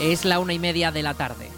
Es 0.00 0.26
la 0.26 0.38
una 0.40 0.52
y 0.52 0.58
media 0.58 0.92
de 0.92 1.02
la 1.02 1.14
tarde. 1.14 1.48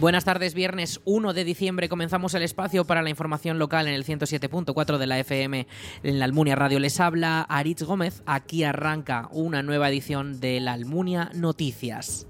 Buenas 0.00 0.24
tardes, 0.24 0.54
viernes 0.54 1.00
1 1.04 1.32
de 1.32 1.44
diciembre 1.44 1.88
comenzamos 1.88 2.34
el 2.34 2.42
espacio 2.42 2.84
para 2.84 3.02
la 3.02 3.10
información 3.10 3.60
local 3.60 3.86
en 3.86 3.94
el 3.94 4.04
107.4 4.04 4.98
de 4.98 5.06
la 5.06 5.20
FM 5.20 5.68
en 6.02 6.18
la 6.18 6.24
Almunia 6.24 6.56
Radio. 6.56 6.80
Les 6.80 6.98
habla 6.98 7.42
Aritz 7.42 7.82
Gómez, 7.82 8.22
aquí 8.26 8.64
arranca 8.64 9.28
una 9.30 9.62
nueva 9.62 9.90
edición 9.90 10.40
de 10.40 10.58
la 10.58 10.72
Almunia 10.72 11.30
Noticias. 11.34 12.26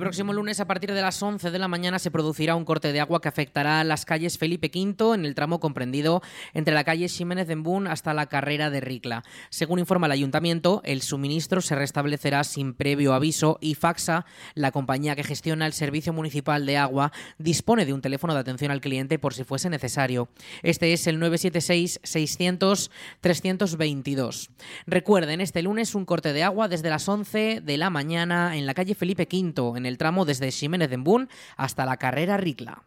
Próximo 0.00 0.32
lunes 0.32 0.58
a 0.60 0.66
partir 0.66 0.92
de 0.92 1.02
las 1.02 1.22
11 1.22 1.50
de 1.50 1.58
la 1.58 1.68
mañana 1.68 1.98
se 1.98 2.10
producirá 2.10 2.56
un 2.56 2.64
corte 2.64 2.92
de 2.92 3.00
agua 3.00 3.20
que 3.20 3.28
afectará 3.28 3.80
a 3.80 3.84
las 3.84 4.04
calles 4.06 4.38
Felipe 4.38 4.70
V 4.74 5.14
en 5.14 5.26
el 5.26 5.34
tramo 5.34 5.60
comprendido 5.60 6.22
entre 6.54 6.74
la 6.74 6.84
calle 6.84 7.08
Ximénez 7.08 7.46
de 7.46 7.52
Embún 7.52 7.86
hasta 7.86 8.14
la 8.14 8.26
carrera 8.26 8.70
de 8.70 8.80
Ricla. 8.80 9.22
Según 9.50 9.78
informa 9.78 10.06
el 10.06 10.12
ayuntamiento, 10.12 10.80
el 10.84 11.02
suministro 11.02 11.60
se 11.60 11.74
restablecerá 11.74 12.44
sin 12.44 12.72
previo 12.72 13.12
aviso 13.12 13.58
y 13.60 13.74
Faxa, 13.74 14.24
la 14.54 14.72
compañía 14.72 15.14
que 15.14 15.22
gestiona 15.22 15.66
el 15.66 15.74
servicio 15.74 16.12
municipal 16.12 16.64
de 16.64 16.78
agua, 16.78 17.12
dispone 17.38 17.84
de 17.84 17.92
un 17.92 18.00
teléfono 18.00 18.32
de 18.32 18.40
atención 18.40 18.70
al 18.70 18.80
cliente 18.80 19.18
por 19.18 19.34
si 19.34 19.44
fuese 19.44 19.68
necesario. 19.68 20.30
Este 20.62 20.92
es 20.94 21.06
el 21.06 21.18
976 21.18 22.00
600 22.02 22.90
322. 23.20 24.50
Recuerden, 24.86 25.40
este 25.40 25.62
lunes 25.62 25.94
un 25.94 26.06
corte 26.06 26.32
de 26.32 26.42
agua 26.42 26.68
desde 26.68 26.88
las 26.88 27.08
11 27.08 27.60
de 27.60 27.76
la 27.76 27.90
mañana 27.90 28.56
en 28.56 28.66
la 28.66 28.74
calle 28.74 28.94
Felipe 28.94 29.28
V 29.30 29.76
en 29.76 29.86
el 29.86 29.89
tramo 29.98 30.24
desde 30.24 30.50
Ximénez 30.50 30.88
de 30.88 30.96
Embún 30.96 31.28
hasta 31.56 31.86
la 31.86 31.96
carrera 31.96 32.36
Ricla. 32.36 32.82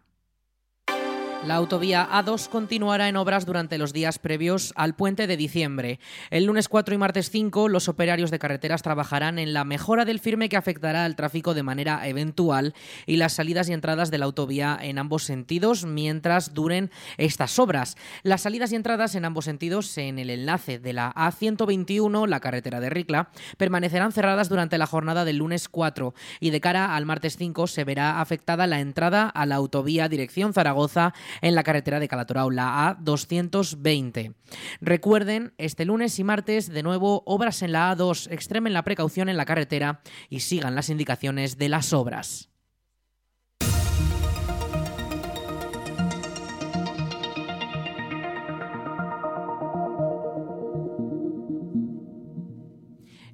La 1.46 1.56
autovía 1.56 2.08
A2 2.10 2.48
continuará 2.48 3.10
en 3.10 3.18
obras 3.18 3.46
durante 3.46 3.78
los 3.78 3.92
días 3.92 4.18
previos 4.18 4.72
al 4.78 4.96
puente 4.96 5.28
de 5.28 5.36
diciembre. 5.36 6.00
El 6.30 6.46
lunes 6.46 6.70
4 6.70 6.96
y 6.96 6.98
martes 6.98 7.30
5 7.32 7.68
los 7.68 7.90
operarios 7.90 8.32
de 8.32 8.40
carreteras 8.40 8.82
trabajarán 8.82 9.38
en 9.38 9.52
la 9.52 9.66
mejora 9.66 10.06
del 10.06 10.22
firme 10.22 10.48
que 10.48 10.56
afectará 10.56 11.04
al 11.04 11.18
tráfico 11.18 11.54
de 11.54 11.62
manera 11.62 12.08
eventual 12.08 12.74
y 13.06 13.18
las 13.18 13.34
salidas 13.34 13.68
y 13.68 13.74
entradas 13.74 14.10
de 14.10 14.20
la 14.20 14.26
autovía 14.26 14.80
en 14.82 14.98
ambos 14.98 15.24
sentidos 15.24 15.86
mientras 15.86 16.54
duren 16.54 16.92
estas 17.18 17.60
obras. 17.60 17.98
Las 18.24 18.44
salidas 18.44 18.72
y 18.72 18.78
entradas 18.78 19.14
en 19.16 19.26
ambos 19.26 19.44
sentidos 19.44 19.98
en 19.98 20.20
el 20.20 20.30
enlace 20.30 20.80
de 20.80 20.94
la 20.94 21.14
A121, 21.14 22.26
la 22.26 22.40
carretera 22.40 22.80
de 22.80 22.90
Ricla, 22.90 23.32
permanecerán 23.58 24.14
cerradas 24.14 24.48
durante 24.48 24.78
la 24.78 24.88
jornada 24.88 25.26
del 25.26 25.38
lunes 25.38 25.68
4 25.68 26.14
y 26.40 26.52
de 26.52 26.62
cara 26.62 26.96
al 26.96 27.06
martes 27.06 27.36
5 27.36 27.68
se 27.68 27.84
verá 27.84 28.22
afectada 28.22 28.66
la 28.66 28.80
entrada 28.80 29.28
a 29.28 29.46
la 29.46 29.56
autovía 29.56 30.08
dirección 30.08 30.54
Zaragoza 30.54 31.14
en 31.42 31.56
la 31.56 31.64
carretera 31.64 32.00
de 32.00 32.08
Calatorao, 32.08 32.52
la 32.52 32.98
A220. 32.98 34.36
Recuerden, 34.82 35.54
este 35.58 35.86
lunes 35.86 36.20
y 36.20 36.24
martes, 36.24 36.70
de 36.70 36.84
nuevo, 36.84 37.24
obras 37.26 37.62
en 37.62 37.72
la 37.72 37.96
A2, 37.96 38.32
extremen 38.32 38.74
la 38.74 38.84
precaución 38.84 39.30
en 39.30 39.38
la 39.38 39.46
carretera 39.46 40.02
y 40.30 40.42
sigan 40.42 40.76
las 40.76 40.90
indicaciones 40.90 41.58
de 41.58 41.70
las 41.70 41.94
obras. 41.94 42.53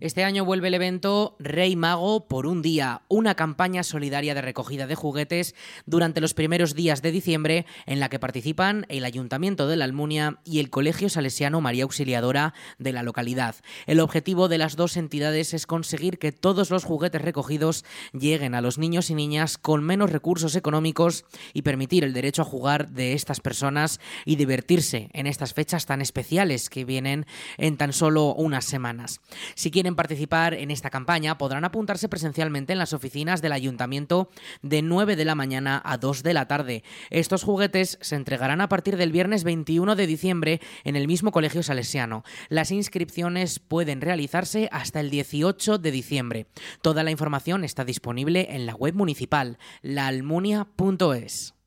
Este 0.02 0.24
año 0.24 0.46
vuelve 0.46 0.70
el 0.70 0.76
evento 0.76 1.36
Rey 1.40 1.76
Mago 1.76 2.26
por 2.26 2.48
un 2.48 2.62
día, 2.62 3.02
una 3.10 3.36
campaña 3.36 3.84
solidaria 3.84 4.34
de 4.34 4.42
recogida 4.42 4.88
de 4.88 4.96
juguetes 4.96 5.56
durante 5.86 6.22
los 6.22 6.34
primeros 6.34 6.74
días 6.74 7.02
de 7.02 7.12
diciembre 7.12 7.66
en 7.86 8.00
la 8.00 8.08
que 8.08 8.18
participan 8.18 8.86
el 8.88 9.04
Ayuntamiento 9.04 9.68
de 9.68 9.76
la 9.76 9.84
Almunia 9.84 10.40
y 10.46 10.60
el 10.60 10.70
Colegio 10.70 11.10
Salesiano 11.10 11.60
María 11.60 11.84
Auxiliadora 11.84 12.54
de 12.78 12.94
la 12.94 13.04
localidad. 13.04 13.56
El 13.88 14.00
objetivo 14.00 14.48
de 14.48 14.58
las 14.58 14.78
dos 14.78 14.96
entidades 14.96 15.54
es 15.54 15.68
conseguir 15.68 16.18
que 16.18 16.32
todos 16.32 16.70
los 16.70 16.86
juguetes 16.86 17.22
recogidos 17.22 17.84
lleguen 18.14 18.56
a 18.56 18.62
los 18.62 18.78
niños 18.78 19.10
y 19.10 19.16
niñas 19.16 19.58
con 19.58 19.84
menos 19.84 20.14
recursos 20.14 20.56
económicos 20.56 21.26
y 21.54 21.64
permitir 21.64 22.06
el 22.06 22.14
derecho 22.14 22.44
a 22.44 22.46
jugar 22.46 22.88
de 22.92 23.12
estas 23.12 23.42
personas 23.42 24.00
y 24.24 24.38
divertirse 24.38 25.10
en 25.12 25.28
estas 25.28 25.54
fechas 25.54 25.86
tan 25.86 26.00
especiales 26.00 26.70
que 26.70 26.86
vienen 26.86 27.26
en 27.58 27.76
tan 27.76 27.92
solo 27.92 28.34
unas 28.34 28.64
semanas. 28.64 29.20
Si 29.56 29.72
quieren 29.72 29.89
participar 29.96 30.54
en 30.54 30.72
esta 30.72 30.90
campaña 30.90 31.38
podrán 31.38 31.66
apuntarse 31.66 32.10
presencialmente 32.10 32.74
en 32.74 32.80
las 32.80 32.94
oficinas 32.94 33.42
del 33.42 33.52
ayuntamiento 33.52 34.30
de 34.62 34.82
9 34.82 35.16
de 35.16 35.26
la 35.26 35.36
mañana 35.36 35.82
a 35.84 35.98
2 35.98 36.24
de 36.24 36.34
la 36.34 36.48
tarde. 36.48 36.84
Estos 37.10 37.44
juguetes 37.44 37.98
se 38.02 38.16
entregarán 38.16 38.62
a 38.62 38.70
partir 38.70 38.98
del 38.98 39.12
viernes 39.12 39.44
21 39.44 39.96
de 39.96 40.08
diciembre 40.08 40.62
en 40.84 40.96
el 40.96 41.08
mismo 41.08 41.32
colegio 41.32 41.64
salesiano. 41.64 42.24
Las 42.50 42.72
inscripciones 42.72 43.60
pueden 43.60 44.02
realizarse 44.02 44.70
hasta 44.72 45.00
el 45.00 45.10
18 45.10 45.78
de 45.78 45.92
diciembre. 45.92 46.48
Toda 46.82 47.04
la 47.04 47.12
información 47.12 47.64
está 47.64 47.86
disponible 47.86 48.48
en 48.52 48.66
la 48.66 48.76
web 48.76 48.96
municipal 48.96 49.58
laalmunia.es. 49.82 51.59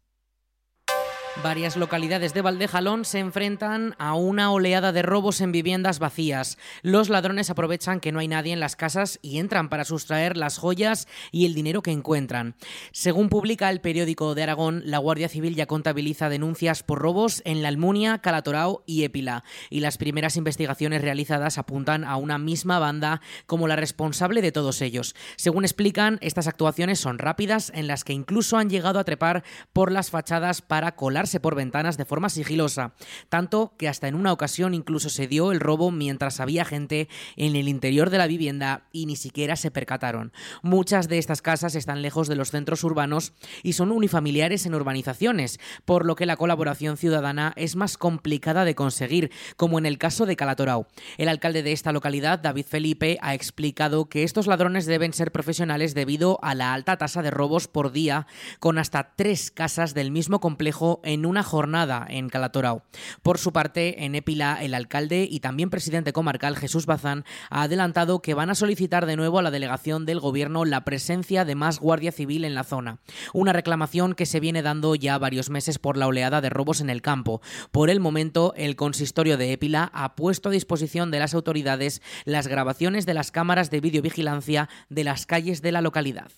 Varias 1.42 1.76
localidades 1.76 2.34
de 2.34 2.40
Valdejalón 2.40 3.04
se 3.04 3.18
enfrentan 3.18 3.96
a 3.98 4.14
una 4.14 4.52
oleada 4.52 4.92
de 4.92 5.02
robos 5.02 5.40
en 5.40 5.50
viviendas 5.50 5.98
vacías. 5.98 6.56
Los 6.82 7.08
ladrones 7.08 7.50
aprovechan 7.50 7.98
que 7.98 8.12
no 8.12 8.20
hay 8.20 8.28
nadie 8.28 8.52
en 8.52 8.60
las 8.60 8.76
casas 8.76 9.18
y 9.22 9.38
entran 9.38 9.68
para 9.68 9.84
sustraer 9.84 10.36
las 10.36 10.58
joyas 10.58 11.08
y 11.32 11.44
el 11.44 11.54
dinero 11.54 11.82
que 11.82 11.90
encuentran. 11.90 12.54
Según 12.92 13.28
publica 13.28 13.70
el 13.70 13.80
periódico 13.80 14.36
de 14.36 14.44
Aragón, 14.44 14.82
la 14.84 14.98
Guardia 14.98 15.28
Civil 15.28 15.56
ya 15.56 15.66
contabiliza 15.66 16.28
denuncias 16.28 16.84
por 16.84 17.00
robos 17.00 17.42
en 17.44 17.60
La 17.60 17.68
Almunia, 17.68 18.18
Calatorao 18.18 18.84
y 18.86 19.02
Épila, 19.02 19.42
y 19.68 19.80
las 19.80 19.98
primeras 19.98 20.36
investigaciones 20.36 21.02
realizadas 21.02 21.58
apuntan 21.58 22.04
a 22.04 22.16
una 22.18 22.38
misma 22.38 22.78
banda 22.78 23.20
como 23.46 23.66
la 23.66 23.74
responsable 23.74 24.42
de 24.42 24.52
todos 24.52 24.80
ellos. 24.80 25.16
Según 25.34 25.64
explican, 25.64 26.18
estas 26.20 26.46
actuaciones 26.46 27.00
son 27.00 27.18
rápidas 27.18 27.72
en 27.74 27.88
las 27.88 28.04
que 28.04 28.12
incluso 28.12 28.58
han 28.58 28.70
llegado 28.70 29.00
a 29.00 29.04
trepar 29.04 29.42
por 29.72 29.90
las 29.90 30.10
fachadas 30.10 30.62
para 30.62 30.94
por 31.40 31.54
ventanas 31.54 31.96
de 31.96 32.04
forma 32.04 32.28
sigilosa, 32.28 32.94
tanto 33.28 33.74
que 33.78 33.88
hasta 33.88 34.08
en 34.08 34.14
una 34.14 34.32
ocasión 34.32 34.74
incluso 34.74 35.08
se 35.08 35.26
dio 35.26 35.52
el 35.52 35.60
robo 35.60 35.90
mientras 35.90 36.40
había 36.40 36.64
gente 36.64 37.08
en 37.36 37.56
el 37.56 37.68
interior 37.68 38.10
de 38.10 38.18
la 38.18 38.26
vivienda 38.26 38.86
y 38.92 39.06
ni 39.06 39.16
siquiera 39.16 39.56
se 39.56 39.70
percataron. 39.70 40.32
Muchas 40.62 41.08
de 41.08 41.18
estas 41.18 41.42
casas 41.42 41.74
están 41.74 42.02
lejos 42.02 42.28
de 42.28 42.36
los 42.36 42.50
centros 42.50 42.84
urbanos 42.84 43.32
y 43.62 43.74
son 43.74 43.92
unifamiliares 43.92 44.66
en 44.66 44.74
urbanizaciones, 44.74 45.60
por 45.84 46.06
lo 46.06 46.16
que 46.16 46.26
la 46.26 46.36
colaboración 46.36 46.96
ciudadana 46.96 47.52
es 47.56 47.76
más 47.76 47.98
complicada 47.98 48.64
de 48.64 48.74
conseguir, 48.74 49.30
como 49.56 49.78
en 49.78 49.86
el 49.86 49.98
caso 49.98 50.26
de 50.26 50.36
Calatorao. 50.36 50.86
El 51.18 51.28
alcalde 51.28 51.62
de 51.62 51.72
esta 51.72 51.92
localidad, 51.92 52.38
David 52.38 52.66
Felipe, 52.68 53.18
ha 53.22 53.34
explicado 53.34 54.08
que 54.08 54.22
estos 54.22 54.46
ladrones 54.46 54.86
deben 54.86 55.12
ser 55.12 55.32
profesionales 55.32 55.94
debido 55.94 56.38
a 56.42 56.54
la 56.54 56.74
alta 56.74 56.96
tasa 56.96 57.22
de 57.22 57.30
robos 57.30 57.68
por 57.68 57.92
día, 57.92 58.26
con 58.60 58.78
hasta 58.78 59.14
tres 59.16 59.50
casas 59.50 59.94
del 59.94 60.10
mismo 60.10 60.40
complejo 60.40 61.00
en 61.04 61.21
una 61.26 61.42
jornada 61.42 62.06
en 62.08 62.28
Calatorao. 62.28 62.82
Por 63.22 63.38
su 63.38 63.52
parte, 63.52 64.04
en 64.04 64.14
Épila, 64.14 64.58
el 64.62 64.74
alcalde 64.74 65.26
y 65.30 65.40
también 65.40 65.70
presidente 65.70 66.12
comarcal 66.12 66.56
Jesús 66.56 66.86
Bazán 66.86 67.24
ha 67.50 67.62
adelantado 67.62 68.20
que 68.20 68.34
van 68.34 68.50
a 68.50 68.54
solicitar 68.54 69.06
de 69.06 69.16
nuevo 69.16 69.38
a 69.38 69.42
la 69.42 69.50
delegación 69.50 70.06
del 70.06 70.20
gobierno 70.20 70.64
la 70.64 70.84
presencia 70.84 71.44
de 71.44 71.54
más 71.54 71.80
guardia 71.80 72.12
civil 72.12 72.44
en 72.44 72.54
la 72.54 72.64
zona. 72.64 72.98
Una 73.32 73.52
reclamación 73.52 74.14
que 74.14 74.26
se 74.26 74.40
viene 74.40 74.62
dando 74.62 74.94
ya 74.94 75.18
varios 75.18 75.50
meses 75.50 75.78
por 75.78 75.96
la 75.96 76.06
oleada 76.06 76.40
de 76.40 76.50
robos 76.50 76.80
en 76.80 76.90
el 76.90 77.02
campo. 77.02 77.40
Por 77.70 77.90
el 77.90 78.00
momento, 78.00 78.54
el 78.56 78.76
consistorio 78.76 79.36
de 79.36 79.52
Épila 79.52 79.90
ha 79.94 80.14
puesto 80.14 80.48
a 80.48 80.52
disposición 80.52 81.10
de 81.10 81.18
las 81.18 81.34
autoridades 81.34 82.02
las 82.24 82.46
grabaciones 82.46 83.06
de 83.06 83.14
las 83.14 83.30
cámaras 83.30 83.70
de 83.70 83.80
videovigilancia 83.80 84.68
de 84.88 85.04
las 85.04 85.26
calles 85.26 85.62
de 85.62 85.72
la 85.72 85.80
localidad. 85.80 86.30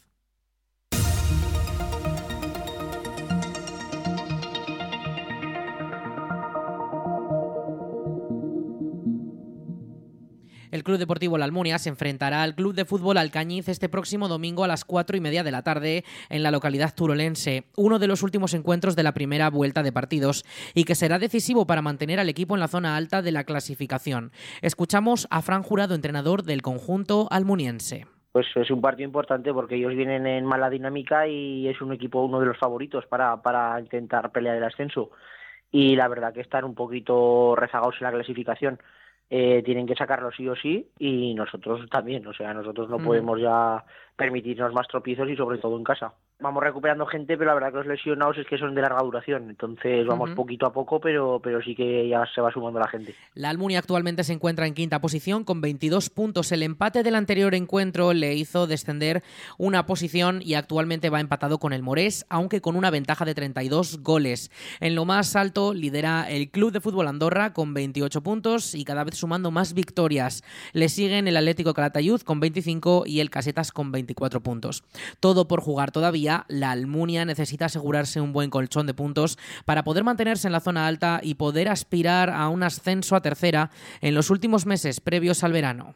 El 10.74 10.82
Club 10.82 10.98
Deportivo 10.98 11.38
La 11.38 11.44
Almunia 11.44 11.78
se 11.78 11.88
enfrentará 11.88 12.42
al 12.42 12.56
Club 12.56 12.74
de 12.74 12.84
Fútbol 12.84 13.16
Alcañiz 13.16 13.68
este 13.68 13.88
próximo 13.88 14.26
domingo 14.26 14.64
a 14.64 14.66
las 14.66 14.84
cuatro 14.84 15.16
y 15.16 15.20
media 15.20 15.44
de 15.44 15.52
la 15.52 15.62
tarde 15.62 16.02
en 16.30 16.42
la 16.42 16.50
localidad 16.50 16.92
turolense, 16.96 17.62
uno 17.76 18.00
de 18.00 18.08
los 18.08 18.24
últimos 18.24 18.54
encuentros 18.54 18.96
de 18.96 19.04
la 19.04 19.14
primera 19.14 19.50
vuelta 19.50 19.84
de 19.84 19.92
partidos 19.92 20.44
y 20.74 20.82
que 20.82 20.96
será 20.96 21.20
decisivo 21.20 21.64
para 21.64 21.80
mantener 21.80 22.18
al 22.18 22.28
equipo 22.28 22.56
en 22.56 22.60
la 22.60 22.66
zona 22.66 22.96
alta 22.96 23.22
de 23.22 23.30
la 23.30 23.44
clasificación. 23.44 24.32
Escuchamos 24.62 25.28
a 25.30 25.42
Fran 25.42 25.62
Jurado, 25.62 25.94
entrenador 25.94 26.42
del 26.42 26.60
conjunto 26.60 27.28
almuniense. 27.30 28.08
Pues 28.32 28.48
es 28.56 28.68
un 28.72 28.80
partido 28.80 29.06
importante 29.06 29.54
porque 29.54 29.76
ellos 29.76 29.94
vienen 29.94 30.26
en 30.26 30.44
mala 30.44 30.70
dinámica 30.70 31.28
y 31.28 31.68
es 31.68 31.80
un 31.80 31.92
equipo 31.92 32.24
uno 32.24 32.40
de 32.40 32.46
los 32.46 32.58
favoritos 32.58 33.06
para, 33.06 33.40
para 33.42 33.78
intentar 33.78 34.32
pelear 34.32 34.56
el 34.56 34.64
ascenso. 34.64 35.12
Y 35.70 35.94
la 35.94 36.08
verdad 36.08 36.32
que 36.32 36.40
están 36.40 36.64
un 36.64 36.74
poquito 36.74 37.54
rezagados 37.54 37.94
en 38.00 38.06
la 38.06 38.12
clasificación 38.12 38.80
eh, 39.36 39.64
tienen 39.64 39.84
que 39.84 39.96
sacarlo 39.96 40.30
sí 40.30 40.48
o 40.48 40.54
sí 40.54 40.86
y 40.96 41.34
nosotros 41.34 41.90
también, 41.90 42.24
o 42.24 42.32
sea, 42.32 42.54
nosotros 42.54 42.88
no 42.88 42.98
podemos 42.98 43.40
ya 43.40 43.84
permitirnos 44.14 44.72
más 44.72 44.86
tropiezos 44.86 45.28
y 45.28 45.34
sobre 45.34 45.58
todo 45.58 45.76
en 45.76 45.82
casa. 45.82 46.14
Vamos 46.44 46.62
recuperando 46.62 47.06
gente, 47.06 47.36
pero 47.36 47.48
la 47.48 47.54
verdad 47.54 47.70
que 47.72 47.78
los 47.78 47.86
lesionados 47.86 48.38
es 48.38 48.46
que 48.46 48.56
son 48.56 48.74
de 48.74 48.82
larga 48.82 49.02
duración, 49.02 49.50
entonces 49.50 50.06
vamos 50.06 50.30
poquito 50.30 50.66
a 50.66 50.72
poco, 50.72 51.00
pero, 51.00 51.40
pero 51.42 51.60
sí 51.60 51.74
que 51.74 52.08
ya 52.08 52.24
se 52.32 52.40
va 52.40 52.52
sumando 52.52 52.78
la 52.78 52.88
gente. 52.88 53.14
La 53.34 53.50
Almunia 53.50 53.80
actualmente 53.80 54.22
se 54.22 54.32
encuentra 54.32 54.66
en 54.66 54.74
quinta 54.74 55.00
posición 55.00 55.42
con 55.42 55.60
22 55.60 56.10
puntos. 56.10 56.52
El 56.52 56.62
empate 56.62 57.02
del 57.02 57.16
anterior 57.16 57.54
encuentro 57.54 58.12
le 58.12 58.34
hizo 58.34 58.68
descender 58.68 59.24
una 59.58 59.86
posición 59.86 60.40
y 60.40 60.54
actualmente 60.54 61.10
va 61.10 61.18
empatado 61.18 61.58
con 61.58 61.72
el 61.72 61.82
Morés, 61.82 62.26
aunque 62.28 62.60
con 62.60 62.76
una 62.76 62.90
ventaja 62.90 63.24
de 63.24 63.34
32 63.34 64.02
goles. 64.02 64.50
En 64.78 64.94
lo 64.94 65.04
más 65.04 65.34
alto 65.34 65.74
lidera 65.74 66.30
el 66.30 66.50
Club 66.50 66.70
de 66.70 66.80
Fútbol 66.80 67.08
Andorra 67.08 67.52
con 67.52 67.74
28 67.74 68.22
puntos 68.22 68.74
y 68.74 68.84
cada 68.84 69.02
vez 69.02 69.16
sumando 69.16 69.50
más 69.50 69.74
victorias. 69.74 70.44
Le 70.72 70.88
siguen 70.88 71.26
el 71.26 71.36
Atlético 71.36 71.74
Calatayud 71.74 72.20
con 72.20 72.38
25 72.38 73.04
y 73.06 73.20
el 73.20 73.30
Casetas 73.30 73.72
con 73.72 73.90
20 73.90 74.04
24 74.04 74.40
puntos. 74.40 74.84
Todo 75.20 75.48
por 75.48 75.60
jugar 75.60 75.90
todavía, 75.90 76.33
la 76.48 76.72
Almunia 76.72 77.24
necesita 77.24 77.66
asegurarse 77.66 78.20
un 78.20 78.32
buen 78.32 78.50
colchón 78.50 78.86
de 78.86 78.94
puntos 78.94 79.38
para 79.64 79.84
poder 79.84 80.04
mantenerse 80.04 80.48
en 80.48 80.52
la 80.52 80.60
zona 80.60 80.86
alta 80.86 81.20
y 81.22 81.34
poder 81.34 81.68
aspirar 81.68 82.30
a 82.30 82.48
un 82.48 82.62
ascenso 82.62 83.14
a 83.14 83.22
tercera 83.22 83.70
en 84.00 84.14
los 84.14 84.30
últimos 84.30 84.66
meses 84.66 85.00
previos 85.00 85.44
al 85.44 85.52
verano. 85.52 85.94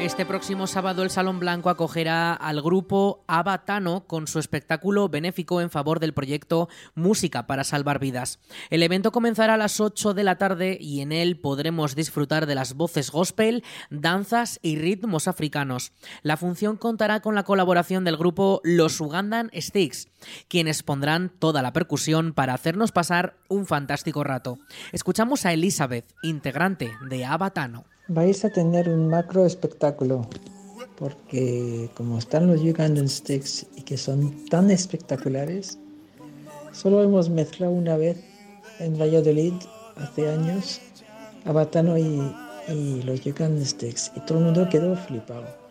Este 0.00 0.26
próximo 0.26 0.66
sábado 0.66 1.02
el 1.04 1.10
Salón 1.10 1.38
Blanco 1.38 1.70
acogerá 1.70 2.34
al 2.34 2.60
grupo 2.60 3.24
Abatano 3.28 4.06
con 4.06 4.26
su 4.26 4.40
espectáculo 4.40 5.08
benéfico 5.08 5.60
en 5.60 5.70
favor 5.70 6.00
del 6.00 6.12
proyecto 6.12 6.68
Música 6.94 7.46
para 7.46 7.64
Salvar 7.64 8.00
Vidas. 8.00 8.40
El 8.70 8.82
evento 8.82 9.12
comenzará 9.12 9.54
a 9.54 9.56
las 9.56 9.80
8 9.80 10.12
de 10.12 10.24
la 10.24 10.36
tarde 10.36 10.76
y 10.80 11.00
en 11.00 11.12
él 11.12 11.38
podremos 11.38 11.94
disfrutar 11.94 12.46
de 12.46 12.56
las 12.56 12.74
voces 12.74 13.10
gospel, 13.12 13.62
danzas 13.88 14.58
y 14.62 14.76
ritmos 14.76 15.28
africanos. 15.28 15.92
La 16.22 16.36
función 16.36 16.76
contará 16.76 17.20
con 17.20 17.36
la 17.36 17.44
colaboración 17.44 18.04
del 18.04 18.16
grupo 18.16 18.60
Los 18.64 19.00
Ugandan 19.00 19.50
Sticks, 19.54 20.08
quienes 20.48 20.82
pondrán 20.82 21.30
toda 21.30 21.62
la 21.62 21.72
percusión 21.72 22.34
para 22.34 22.52
hacernos 22.52 22.90
pasar 22.90 23.36
un 23.48 23.64
fantástico 23.64 24.24
rato. 24.24 24.58
Escuchamos 24.92 25.46
a 25.46 25.52
Elizabeth, 25.52 26.12
integrante 26.22 26.92
de 27.08 27.24
Abatano 27.24 27.84
vais 28.08 28.44
a 28.44 28.50
tener 28.50 28.88
un 28.88 29.08
macro 29.08 29.46
espectáculo 29.46 30.26
porque 30.98 31.90
como 31.94 32.18
están 32.18 32.46
los 32.46 32.60
Ugandan 32.60 33.08
Sticks 33.08 33.66
y 33.76 33.82
que 33.82 33.96
son 33.96 34.46
tan 34.46 34.70
espectaculares, 34.70 35.78
solo 36.72 37.02
hemos 37.02 37.28
mezclado 37.30 37.72
una 37.72 37.96
vez 37.96 38.18
en 38.78 38.98
Valladolid 38.98 39.54
hace 39.96 40.28
años 40.28 40.80
a 41.44 41.52
Batano 41.52 41.98
y, 41.98 42.32
los 43.04 43.26
Ugandan 43.26 43.64
Sticks 43.64 44.12
y 44.16 44.20
todo 44.20 44.38
el 44.38 44.44
mundo 44.44 44.68
quedó 44.70 44.96
flipado. 44.96 45.63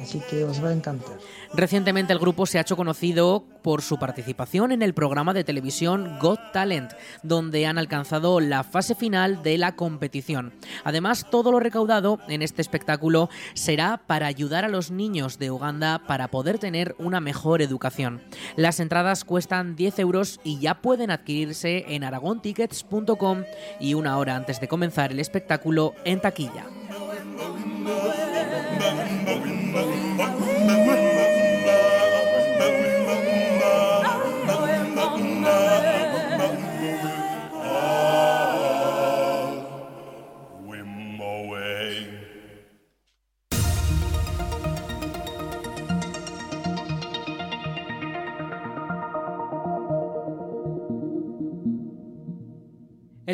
Así 0.00 0.20
que 0.28 0.44
os 0.44 0.62
va 0.62 0.68
a 0.68 0.72
encantar. 0.72 1.18
Recientemente 1.52 2.12
el 2.12 2.18
grupo 2.18 2.46
se 2.46 2.58
ha 2.58 2.62
hecho 2.62 2.76
conocido 2.76 3.44
por 3.62 3.82
su 3.82 3.98
participación 3.98 4.72
en 4.72 4.82
el 4.82 4.92
programa 4.92 5.32
de 5.32 5.44
televisión 5.44 6.18
Got 6.20 6.52
Talent, 6.52 6.92
donde 7.22 7.66
han 7.66 7.78
alcanzado 7.78 8.40
la 8.40 8.64
fase 8.64 8.94
final 8.94 9.42
de 9.42 9.56
la 9.58 9.76
competición. 9.76 10.52
Además, 10.84 11.26
todo 11.30 11.52
lo 11.52 11.60
recaudado 11.60 12.18
en 12.28 12.42
este 12.42 12.60
espectáculo 12.60 13.30
será 13.54 14.02
para 14.06 14.26
ayudar 14.26 14.64
a 14.64 14.68
los 14.68 14.90
niños 14.90 15.38
de 15.38 15.50
Uganda 15.50 16.02
para 16.06 16.28
poder 16.28 16.58
tener 16.58 16.94
una 16.98 17.20
mejor 17.20 17.62
educación. 17.62 18.22
Las 18.56 18.80
entradas 18.80 19.24
cuestan 19.24 19.76
10 19.76 19.98
euros 20.00 20.40
y 20.44 20.58
ya 20.58 20.80
pueden 20.82 21.10
adquirirse 21.10 21.84
en 21.88 22.04
aragontickets.com 22.04 23.44
y 23.80 23.94
una 23.94 24.18
hora 24.18 24.36
antes 24.36 24.60
de 24.60 24.68
comenzar 24.68 25.12
el 25.12 25.20
espectáculo 25.20 25.94
en 26.04 26.20
taquilla. 26.20 26.66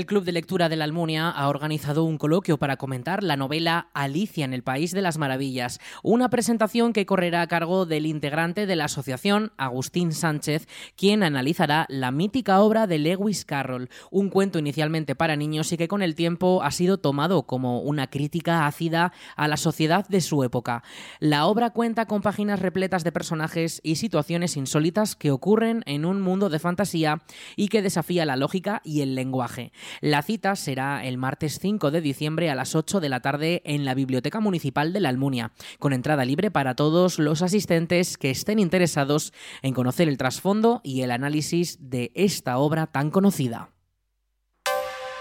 El 0.00 0.06
Club 0.06 0.24
de 0.24 0.32
Lectura 0.32 0.70
de 0.70 0.76
la 0.76 0.84
Almunia 0.84 1.28
ha 1.28 1.46
organizado 1.50 2.04
un 2.04 2.16
coloquio 2.16 2.56
para 2.56 2.78
comentar 2.78 3.22
la 3.22 3.36
novela 3.36 3.90
Alicia 3.92 4.46
en 4.46 4.54
el 4.54 4.62
País 4.62 4.92
de 4.92 5.02
las 5.02 5.18
Maravillas, 5.18 5.78
una 6.02 6.30
presentación 6.30 6.94
que 6.94 7.04
correrá 7.04 7.42
a 7.42 7.48
cargo 7.48 7.84
del 7.84 8.06
integrante 8.06 8.64
de 8.64 8.76
la 8.76 8.86
asociación, 8.86 9.52
Agustín 9.58 10.12
Sánchez, 10.12 10.68
quien 10.96 11.22
analizará 11.22 11.84
la 11.90 12.12
mítica 12.12 12.60
obra 12.60 12.86
de 12.86 12.98
Lewis 12.98 13.44
Carroll, 13.44 13.90
un 14.10 14.30
cuento 14.30 14.58
inicialmente 14.58 15.14
para 15.14 15.36
niños 15.36 15.70
y 15.70 15.76
que 15.76 15.86
con 15.86 16.00
el 16.00 16.14
tiempo 16.14 16.62
ha 16.62 16.70
sido 16.70 16.96
tomado 16.96 17.42
como 17.42 17.80
una 17.80 18.06
crítica 18.06 18.66
ácida 18.66 19.12
a 19.36 19.48
la 19.48 19.58
sociedad 19.58 20.08
de 20.08 20.22
su 20.22 20.44
época. 20.44 20.82
La 21.18 21.44
obra 21.44 21.74
cuenta 21.74 22.06
con 22.06 22.22
páginas 22.22 22.60
repletas 22.60 23.04
de 23.04 23.12
personajes 23.12 23.82
y 23.84 23.96
situaciones 23.96 24.56
insólitas 24.56 25.14
que 25.14 25.30
ocurren 25.30 25.82
en 25.84 26.06
un 26.06 26.22
mundo 26.22 26.48
de 26.48 26.58
fantasía 26.58 27.20
y 27.54 27.68
que 27.68 27.82
desafía 27.82 28.24
la 28.24 28.36
lógica 28.36 28.80
y 28.82 29.02
el 29.02 29.14
lenguaje. 29.14 29.72
La 30.00 30.22
cita 30.22 30.56
será 30.56 31.04
el 31.04 31.18
martes 31.18 31.58
5 31.60 31.90
de 31.90 32.00
diciembre 32.00 32.50
a 32.50 32.54
las 32.54 32.74
8 32.74 33.00
de 33.00 33.08
la 33.08 33.20
tarde 33.20 33.62
en 33.64 33.84
la 33.84 33.94
Biblioteca 33.94 34.40
Municipal 34.40 34.92
de 34.92 35.00
la 35.00 35.08
Almunia, 35.08 35.52
con 35.78 35.92
entrada 35.92 36.24
libre 36.24 36.50
para 36.50 36.74
todos 36.74 37.18
los 37.18 37.42
asistentes 37.42 38.16
que 38.16 38.30
estén 38.30 38.58
interesados 38.58 39.32
en 39.62 39.74
conocer 39.74 40.08
el 40.08 40.18
trasfondo 40.18 40.80
y 40.84 41.02
el 41.02 41.10
análisis 41.10 41.78
de 41.80 42.12
esta 42.14 42.58
obra 42.58 42.86
tan 42.86 43.10
conocida. 43.10 43.70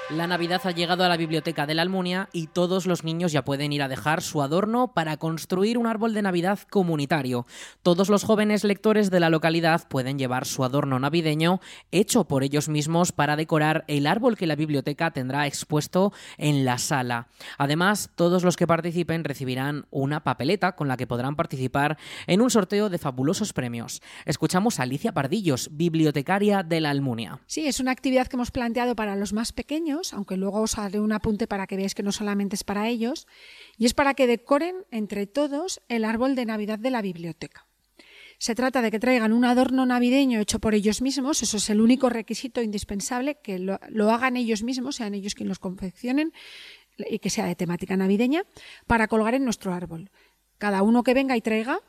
La 0.10 0.26
Navidad 0.26 0.62
ha 0.64 0.72
llegado 0.72 1.04
a 1.04 1.08
la 1.08 1.18
biblioteca 1.18 1.68
de 1.68 1.76
la 1.76 1.84
Almunia 1.84 2.30
y 2.34 2.48
todos 2.48 2.88
los 2.88 3.04
niños 3.04 3.32
ya 3.32 3.46
pueden 3.46 3.72
ir 3.72 3.84
a 3.84 3.88
dejar 3.88 4.24
su 4.24 4.42
adorno 4.42 4.92
para 4.96 5.18
construir 5.18 5.78
un 5.78 5.86
árbol 5.86 6.16
de 6.16 6.24
Navidad 6.24 6.58
comunitario. 6.72 7.46
Todos 7.84 8.10
los 8.10 8.24
jóvenes 8.24 8.64
lectores 8.64 9.12
de 9.12 9.20
la 9.20 9.30
localidad 9.30 9.88
pueden 9.88 10.18
llevar 10.18 10.48
su 10.48 10.64
adorno 10.64 10.98
navideño 10.98 11.62
hecho 11.92 12.24
por 12.24 12.44
ellos 12.44 12.70
mismos 12.70 13.12
para 13.12 13.36
decorar 13.36 13.86
el 13.88 14.08
árbol 14.08 14.36
que 14.36 14.48
la 14.48 14.56
biblioteca 14.56 15.12
tendrá 15.12 15.46
expuesto 15.46 16.12
en 16.40 16.66
la 16.66 16.80
sala. 16.80 17.28
Además, 17.60 18.10
todos 18.16 18.44
los 18.44 18.58
que 18.58 18.66
participen 18.66 19.24
recibirán 19.24 19.86
una 19.92 20.24
papeleta 20.24 20.76
con 20.76 20.88
la 20.88 20.98
que 20.98 21.06
podrán 21.06 21.36
participar 21.36 22.00
en 22.26 22.42
un 22.42 22.50
sorteo 22.50 22.90
de 22.90 22.98
fabulosos 22.98 23.54
premios. 23.54 24.02
Escuchamos 24.26 24.80
a 24.80 24.84
Alicia 24.84 25.14
Pardillos, 25.14 25.70
bibliotecaria 25.72 26.64
de 26.64 26.82
la 26.82 26.90
Almunia. 26.90 27.42
Sí, 27.46 27.68
es 27.68 27.80
una 27.80 27.92
actividad 27.92 28.26
que 28.26 28.38
hemos 28.38 28.50
planteado 28.50 28.96
para 28.96 29.16
los 29.16 29.34
más 29.34 29.52
pequeños 29.52 29.99
aunque 30.14 30.38
luego 30.38 30.62
os 30.62 30.78
haré 30.78 31.00
un 31.00 31.12
apunte 31.12 31.48
para 31.48 31.68
que 31.68 31.76
veáis 31.76 31.96
que 31.96 32.04
no 32.04 32.12
solamente 32.12 32.56
es 32.56 32.64
para 32.64 32.88
ellos, 32.88 33.28
y 33.78 33.86
es 33.86 33.94
para 33.94 34.14
que 34.14 34.28
decoren 34.28 34.76
entre 34.92 35.28
todos 35.28 35.82
el 35.90 36.06
árbol 36.06 36.36
de 36.36 36.46
Navidad 36.46 36.80
de 36.80 36.92
la 36.92 37.02
biblioteca. 37.02 37.66
Se 38.40 38.56
trata 38.56 38.82
de 38.82 38.90
que 38.90 39.00
traigan 39.00 39.34
un 39.34 39.44
adorno 39.44 39.86
navideño 39.86 40.40
hecho 40.40 40.60
por 40.60 40.74
ellos 40.74 41.02
mismos, 41.02 41.44
eso 41.44 41.58
es 41.58 41.70
el 41.70 41.82
único 41.82 42.10
requisito 42.10 42.62
indispensable, 42.62 43.36
que 43.36 43.60
lo, 43.60 43.78
hagan 44.12 44.38
ellos 44.38 44.64
mismos, 44.64 44.96
sean 44.96 45.14
ellos 45.14 45.36
quienes 45.36 45.50
los 45.50 45.60
confeccionen 45.60 46.32
y 46.98 47.20
que 47.20 47.30
sea 47.30 47.46
de 47.46 47.56
temática 47.56 47.98
navideña, 47.98 48.44
para 48.88 49.10
colgar 49.10 49.36
en 49.36 49.44
nuestro 49.44 49.74
árbol. 49.74 50.10
Cada 50.58 50.84
uno 50.84 51.04
que 51.04 51.14
venga 51.14 51.36
y 51.36 51.42
traiga 51.42 51.82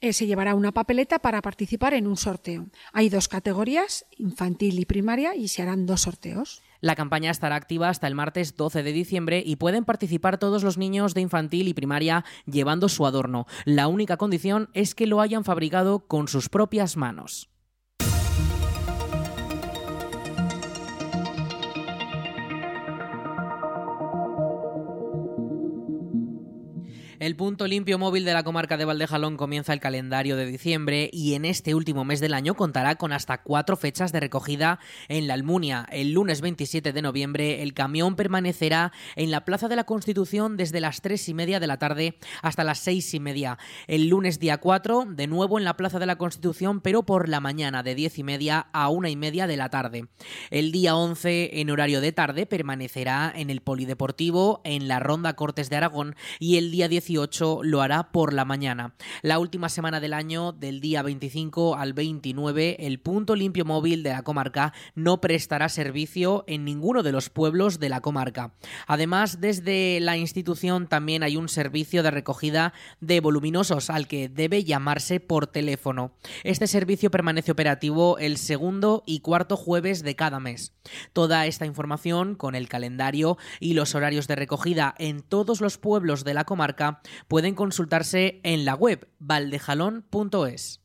eh, 0.00 0.12
se 0.12 0.26
llevará 0.26 0.54
una 0.54 0.72
papeleta 0.72 1.18
para 1.18 1.42
participar 1.42 1.94
en 1.94 2.06
un 2.06 2.16
sorteo. 2.16 2.66
Hay 2.92 3.10
dos 3.10 3.28
categorías, 3.28 4.06
infantil 4.16 4.78
y 4.78 4.84
primaria, 4.84 5.34
y 5.34 5.48
se 5.48 5.62
harán 5.62 5.86
dos 5.86 6.02
sorteos. 6.02 6.62
La 6.84 6.96
campaña 6.96 7.30
estará 7.30 7.56
activa 7.56 7.88
hasta 7.88 8.06
el 8.06 8.14
martes 8.14 8.58
12 8.58 8.82
de 8.82 8.92
diciembre 8.92 9.42
y 9.42 9.56
pueden 9.56 9.86
participar 9.86 10.36
todos 10.36 10.62
los 10.62 10.76
niños 10.76 11.14
de 11.14 11.22
infantil 11.22 11.66
y 11.66 11.72
primaria 11.72 12.26
llevando 12.44 12.90
su 12.90 13.06
adorno. 13.06 13.46
La 13.64 13.88
única 13.88 14.18
condición 14.18 14.68
es 14.74 14.94
que 14.94 15.06
lo 15.06 15.22
hayan 15.22 15.44
fabricado 15.44 16.00
con 16.00 16.28
sus 16.28 16.50
propias 16.50 16.98
manos. 16.98 17.48
El 27.24 27.36
punto 27.36 27.66
limpio 27.66 27.98
móvil 27.98 28.26
de 28.26 28.34
la 28.34 28.42
comarca 28.42 28.76
de 28.76 28.84
Valdejalón 28.84 29.38
comienza 29.38 29.72
el 29.72 29.80
calendario 29.80 30.36
de 30.36 30.44
diciembre 30.44 31.08
y 31.10 31.32
en 31.32 31.46
este 31.46 31.74
último 31.74 32.04
mes 32.04 32.20
del 32.20 32.34
año 32.34 32.52
contará 32.52 32.96
con 32.96 33.14
hasta 33.14 33.40
cuatro 33.40 33.78
fechas 33.78 34.12
de 34.12 34.20
recogida 34.20 34.78
en 35.08 35.26
la 35.26 35.32
Almunia. 35.32 35.86
El 35.90 36.12
lunes 36.12 36.42
27 36.42 36.92
de 36.92 37.00
noviembre 37.00 37.62
el 37.62 37.72
camión 37.72 38.14
permanecerá 38.14 38.92
en 39.16 39.30
la 39.30 39.46
Plaza 39.46 39.68
de 39.68 39.76
la 39.76 39.84
Constitución 39.84 40.58
desde 40.58 40.82
las 40.82 41.00
tres 41.00 41.26
y 41.30 41.32
media 41.32 41.60
de 41.60 41.66
la 41.66 41.78
tarde 41.78 42.18
hasta 42.42 42.62
las 42.62 42.80
seis 42.80 43.14
y 43.14 43.20
media. 43.20 43.56
El 43.86 44.08
lunes 44.08 44.38
día 44.38 44.58
4 44.58 45.06
de 45.08 45.26
nuevo 45.26 45.56
en 45.56 45.64
la 45.64 45.78
Plaza 45.78 45.98
de 45.98 46.04
la 46.04 46.18
Constitución 46.18 46.82
pero 46.82 47.04
por 47.04 47.30
la 47.30 47.40
mañana 47.40 47.82
de 47.82 47.94
diez 47.94 48.18
y 48.18 48.22
media 48.22 48.66
a 48.74 48.90
una 48.90 49.08
y 49.08 49.16
media 49.16 49.46
de 49.46 49.56
la 49.56 49.70
tarde. 49.70 50.08
El 50.50 50.72
día 50.72 50.94
11 50.94 51.58
en 51.58 51.70
horario 51.70 52.02
de 52.02 52.12
tarde 52.12 52.44
permanecerá 52.44 53.32
en 53.34 53.48
el 53.48 53.62
Polideportivo 53.62 54.60
en 54.64 54.88
la 54.88 55.00
Ronda 55.00 55.36
Cortes 55.36 55.70
de 55.70 55.76
Aragón 55.76 56.16
y 56.38 56.58
el 56.58 56.70
día 56.70 56.90
18 57.14 57.60
lo 57.62 57.80
hará 57.80 58.10
por 58.10 58.32
la 58.32 58.44
mañana. 58.44 58.94
La 59.22 59.38
última 59.38 59.68
semana 59.68 60.00
del 60.00 60.12
año, 60.12 60.50
del 60.50 60.80
día 60.80 61.02
25 61.02 61.76
al 61.76 61.92
29, 61.92 62.76
el 62.80 62.98
punto 62.98 63.36
limpio 63.36 63.64
móvil 63.64 64.02
de 64.02 64.10
la 64.10 64.22
comarca 64.22 64.72
no 64.96 65.20
prestará 65.20 65.68
servicio 65.68 66.44
en 66.48 66.64
ninguno 66.64 67.04
de 67.04 67.12
los 67.12 67.30
pueblos 67.30 67.78
de 67.78 67.88
la 67.88 68.00
comarca. 68.00 68.54
Además, 68.88 69.40
desde 69.40 70.00
la 70.00 70.16
institución 70.16 70.88
también 70.88 71.22
hay 71.22 71.36
un 71.36 71.48
servicio 71.48 72.02
de 72.02 72.10
recogida 72.10 72.72
de 73.00 73.20
voluminosos 73.20 73.90
al 73.90 74.08
que 74.08 74.28
debe 74.28 74.64
llamarse 74.64 75.20
por 75.20 75.46
teléfono. 75.46 76.14
Este 76.42 76.66
servicio 76.66 77.12
permanece 77.12 77.52
operativo 77.52 78.18
el 78.18 78.38
segundo 78.38 79.04
y 79.06 79.20
cuarto 79.20 79.56
jueves 79.56 80.02
de 80.02 80.16
cada 80.16 80.40
mes. 80.40 80.72
Toda 81.12 81.46
esta 81.46 81.64
información 81.64 82.34
con 82.34 82.56
el 82.56 82.68
calendario 82.68 83.38
y 83.60 83.74
los 83.74 83.94
horarios 83.94 84.26
de 84.26 84.34
recogida 84.34 84.96
en 84.98 85.22
todos 85.22 85.60
los 85.60 85.78
pueblos 85.78 86.24
de 86.24 86.34
la 86.34 86.44
comarca 86.44 87.00
pueden 87.28 87.54
consultarse 87.54 88.40
en 88.44 88.64
la 88.64 88.74
web 88.74 89.08
valdejalón.es. 89.18 90.83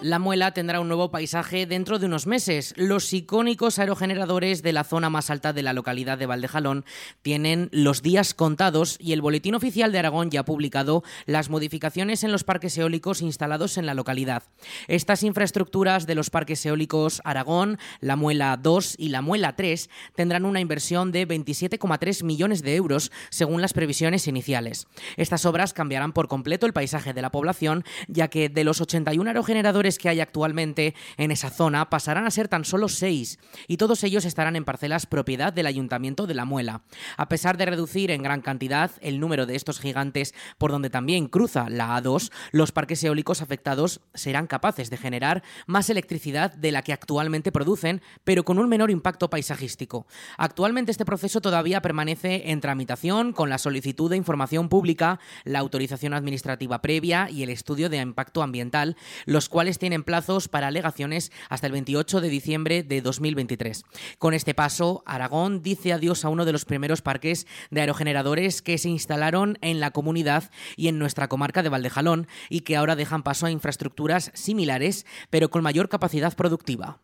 La 0.00 0.18
Muela 0.18 0.52
tendrá 0.52 0.80
un 0.80 0.88
nuevo 0.88 1.10
paisaje 1.10 1.66
dentro 1.66 1.98
de 1.98 2.06
unos 2.06 2.26
meses. 2.26 2.74
Los 2.76 3.10
icónicos 3.12 3.78
aerogeneradores 3.78 4.62
de 4.62 4.72
la 4.72 4.84
zona 4.84 5.08
más 5.08 5.30
alta 5.30 5.52
de 5.52 5.62
la 5.62 5.72
localidad 5.72 6.18
de 6.18 6.26
Valdejalón 6.26 6.84
tienen 7.22 7.70
los 7.72 8.02
días 8.02 8.34
contados 8.34 8.98
y 9.00 9.12
el 9.12 9.22
Boletín 9.22 9.54
Oficial 9.54 9.92
de 9.92 10.00
Aragón 10.00 10.30
ya 10.30 10.40
ha 10.40 10.44
publicado 10.44 11.04
las 11.24 11.48
modificaciones 11.48 12.22
en 12.22 12.32
los 12.32 12.44
parques 12.44 12.76
eólicos 12.76 13.22
instalados 13.22 13.78
en 13.78 13.86
la 13.86 13.94
localidad. 13.94 14.42
Estas 14.88 15.22
infraestructuras 15.22 16.06
de 16.06 16.16
los 16.16 16.28
parques 16.28 16.66
eólicos 16.66 17.22
Aragón, 17.24 17.78
la 18.00 18.16
Muela 18.16 18.58
2 18.60 18.96
y 18.98 19.08
la 19.08 19.22
Muela 19.22 19.56
3 19.56 19.88
tendrán 20.14 20.44
una 20.44 20.60
inversión 20.60 21.12
de 21.12 21.26
27,3 21.26 22.24
millones 22.24 22.62
de 22.62 22.74
euros 22.74 23.10
según 23.30 23.62
las 23.62 23.72
previsiones 23.72 24.28
iniciales. 24.28 24.86
Estas 25.16 25.46
obras 25.46 25.72
cambiarán 25.72 26.12
por 26.12 26.28
completo 26.28 26.66
el 26.66 26.74
paisaje 26.74 27.14
de 27.14 27.22
la 27.22 27.30
población, 27.30 27.84
ya 28.08 28.28
que 28.28 28.50
de 28.50 28.64
los 28.64 28.82
81 28.82 29.30
aerogeneradores 29.30 29.93
que 29.98 30.08
hay 30.08 30.20
actualmente 30.20 30.94
en 31.16 31.30
esa 31.30 31.50
zona 31.50 31.90
pasarán 31.90 32.26
a 32.26 32.30
ser 32.30 32.48
tan 32.48 32.64
solo 32.64 32.88
seis, 32.88 33.38
y 33.68 33.76
todos 33.76 34.04
ellos 34.04 34.24
estarán 34.24 34.56
en 34.56 34.64
parcelas 34.64 35.06
propiedad 35.06 35.52
del 35.52 35.66
Ayuntamiento 35.66 36.26
de 36.26 36.34
La 36.34 36.44
Muela. 36.44 36.82
A 37.16 37.28
pesar 37.28 37.56
de 37.56 37.66
reducir 37.66 38.10
en 38.10 38.22
gran 38.22 38.40
cantidad 38.40 38.90
el 39.00 39.20
número 39.20 39.46
de 39.46 39.56
estos 39.56 39.80
gigantes 39.80 40.34
por 40.58 40.70
donde 40.70 40.90
también 40.90 41.28
cruza 41.28 41.68
la 41.68 42.00
A2, 42.00 42.30
los 42.52 42.72
parques 42.72 43.02
eólicos 43.04 43.42
afectados 43.42 44.00
serán 44.14 44.46
capaces 44.46 44.90
de 44.90 44.96
generar 44.96 45.42
más 45.66 45.90
electricidad 45.90 46.52
de 46.52 46.72
la 46.72 46.82
que 46.82 46.92
actualmente 46.92 47.52
producen, 47.52 48.02
pero 48.24 48.44
con 48.44 48.58
un 48.58 48.68
menor 48.68 48.90
impacto 48.90 49.30
paisajístico. 49.30 50.06
Actualmente 50.36 50.90
este 50.90 51.04
proceso 51.04 51.40
todavía 51.40 51.82
permanece 51.82 52.50
en 52.50 52.60
tramitación 52.60 53.32
con 53.32 53.50
la 53.50 53.58
solicitud 53.58 54.10
de 54.10 54.16
información 54.16 54.68
pública, 54.68 55.20
la 55.44 55.58
autorización 55.58 56.14
administrativa 56.14 56.80
previa 56.80 57.28
y 57.30 57.42
el 57.42 57.50
estudio 57.50 57.88
de 57.88 57.98
impacto 57.98 58.42
ambiental, 58.42 58.96
los 59.26 59.48
cuales 59.48 59.73
tienen 59.78 60.04
plazos 60.04 60.48
para 60.48 60.68
alegaciones 60.68 61.32
hasta 61.48 61.66
el 61.66 61.72
28 61.72 62.20
de 62.20 62.28
diciembre 62.28 62.82
de 62.82 63.00
2023. 63.00 63.84
Con 64.18 64.34
este 64.34 64.54
paso, 64.54 65.02
Aragón 65.06 65.62
dice 65.62 65.92
adiós 65.92 66.24
a 66.24 66.28
uno 66.28 66.44
de 66.44 66.52
los 66.52 66.64
primeros 66.64 67.02
parques 67.02 67.46
de 67.70 67.80
aerogeneradores 67.80 68.62
que 68.62 68.78
se 68.78 68.88
instalaron 68.88 69.58
en 69.60 69.80
la 69.80 69.90
comunidad 69.90 70.50
y 70.76 70.88
en 70.88 70.98
nuestra 70.98 71.28
comarca 71.28 71.62
de 71.62 71.68
Valdejalón 71.68 72.26
y 72.48 72.60
que 72.60 72.76
ahora 72.76 72.96
dejan 72.96 73.22
paso 73.22 73.46
a 73.46 73.50
infraestructuras 73.50 74.30
similares 74.34 75.06
pero 75.30 75.50
con 75.50 75.62
mayor 75.62 75.88
capacidad 75.88 76.34
productiva. 76.34 77.00